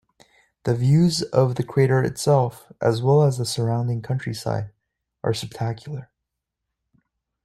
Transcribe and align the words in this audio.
The 0.63 0.73
views 0.73 1.21
of 1.21 1.57
the 1.57 1.63
crater 1.63 2.01
itself, 2.03 2.71
as 2.81 3.03
well 3.03 3.21
as 3.21 3.37
the 3.37 3.45
surrounding 3.45 4.01
countryside, 4.01 4.71
are 5.23 5.31
spectacular. 5.31 6.09